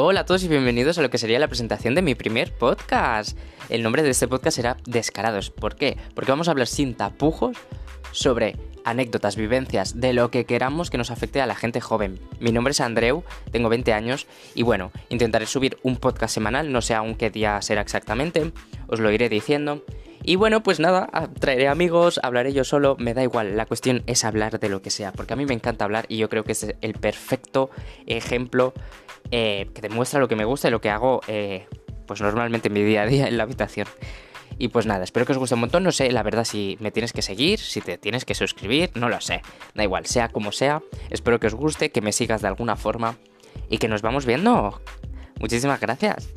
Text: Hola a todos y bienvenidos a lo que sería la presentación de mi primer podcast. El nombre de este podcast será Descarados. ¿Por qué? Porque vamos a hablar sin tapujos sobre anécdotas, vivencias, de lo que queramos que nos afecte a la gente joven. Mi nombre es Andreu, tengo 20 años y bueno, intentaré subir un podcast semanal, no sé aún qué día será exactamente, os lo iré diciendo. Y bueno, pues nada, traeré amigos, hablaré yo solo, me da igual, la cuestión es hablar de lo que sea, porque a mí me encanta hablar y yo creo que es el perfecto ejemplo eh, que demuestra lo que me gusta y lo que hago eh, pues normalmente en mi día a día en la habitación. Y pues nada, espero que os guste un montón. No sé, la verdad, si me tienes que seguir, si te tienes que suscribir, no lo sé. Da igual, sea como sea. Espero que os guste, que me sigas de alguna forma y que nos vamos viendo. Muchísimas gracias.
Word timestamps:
Hola 0.00 0.20
a 0.20 0.24
todos 0.24 0.44
y 0.44 0.48
bienvenidos 0.48 0.96
a 0.98 1.02
lo 1.02 1.10
que 1.10 1.18
sería 1.18 1.40
la 1.40 1.48
presentación 1.48 1.96
de 1.96 2.02
mi 2.02 2.14
primer 2.14 2.52
podcast. 2.52 3.36
El 3.68 3.82
nombre 3.82 4.04
de 4.04 4.10
este 4.10 4.28
podcast 4.28 4.54
será 4.54 4.76
Descarados. 4.86 5.50
¿Por 5.50 5.74
qué? 5.74 5.96
Porque 6.14 6.30
vamos 6.30 6.46
a 6.46 6.52
hablar 6.52 6.68
sin 6.68 6.94
tapujos 6.94 7.56
sobre 8.12 8.54
anécdotas, 8.84 9.34
vivencias, 9.34 10.00
de 10.00 10.12
lo 10.12 10.30
que 10.30 10.46
queramos 10.46 10.90
que 10.90 10.98
nos 10.98 11.10
afecte 11.10 11.40
a 11.40 11.46
la 11.46 11.56
gente 11.56 11.80
joven. 11.80 12.20
Mi 12.38 12.52
nombre 12.52 12.70
es 12.70 12.80
Andreu, 12.80 13.24
tengo 13.50 13.68
20 13.68 13.92
años 13.92 14.28
y 14.54 14.62
bueno, 14.62 14.92
intentaré 15.08 15.46
subir 15.46 15.78
un 15.82 15.96
podcast 15.96 16.32
semanal, 16.32 16.70
no 16.70 16.80
sé 16.80 16.94
aún 16.94 17.16
qué 17.16 17.30
día 17.30 17.60
será 17.60 17.80
exactamente, 17.80 18.52
os 18.86 19.00
lo 19.00 19.10
iré 19.10 19.28
diciendo. 19.28 19.84
Y 20.22 20.36
bueno, 20.36 20.62
pues 20.62 20.78
nada, 20.78 21.08
traeré 21.40 21.66
amigos, 21.66 22.20
hablaré 22.22 22.52
yo 22.52 22.62
solo, 22.62 22.94
me 23.00 23.14
da 23.14 23.24
igual, 23.24 23.56
la 23.56 23.66
cuestión 23.66 24.04
es 24.06 24.24
hablar 24.24 24.60
de 24.60 24.68
lo 24.68 24.80
que 24.80 24.90
sea, 24.90 25.10
porque 25.10 25.32
a 25.32 25.36
mí 25.36 25.44
me 25.44 25.54
encanta 25.54 25.84
hablar 25.84 26.06
y 26.08 26.18
yo 26.18 26.28
creo 26.28 26.44
que 26.44 26.52
es 26.52 26.74
el 26.82 26.92
perfecto 26.92 27.70
ejemplo 28.06 28.74
eh, 29.30 29.68
que 29.74 29.80
demuestra 29.80 30.20
lo 30.20 30.28
que 30.28 30.36
me 30.36 30.44
gusta 30.44 30.68
y 30.68 30.70
lo 30.70 30.80
que 30.80 30.90
hago 30.90 31.20
eh, 31.28 31.66
pues 32.06 32.20
normalmente 32.20 32.68
en 32.68 32.74
mi 32.74 32.82
día 32.82 33.02
a 33.02 33.06
día 33.06 33.28
en 33.28 33.36
la 33.36 33.44
habitación. 33.44 33.86
Y 34.60 34.68
pues 34.68 34.86
nada, 34.86 35.04
espero 35.04 35.24
que 35.24 35.32
os 35.32 35.38
guste 35.38 35.54
un 35.54 35.60
montón. 35.60 35.84
No 35.84 35.92
sé, 35.92 36.10
la 36.10 36.24
verdad, 36.24 36.44
si 36.44 36.76
me 36.80 36.90
tienes 36.90 37.12
que 37.12 37.22
seguir, 37.22 37.60
si 37.60 37.80
te 37.80 37.96
tienes 37.96 38.24
que 38.24 38.34
suscribir, 38.34 38.90
no 38.94 39.08
lo 39.08 39.20
sé. 39.20 39.42
Da 39.74 39.84
igual, 39.84 40.06
sea 40.06 40.30
como 40.30 40.50
sea. 40.50 40.82
Espero 41.10 41.38
que 41.38 41.46
os 41.46 41.54
guste, 41.54 41.90
que 41.90 42.00
me 42.00 42.12
sigas 42.12 42.42
de 42.42 42.48
alguna 42.48 42.74
forma 42.74 43.16
y 43.68 43.78
que 43.78 43.86
nos 43.86 44.02
vamos 44.02 44.26
viendo. 44.26 44.80
Muchísimas 45.38 45.80
gracias. 45.80 46.28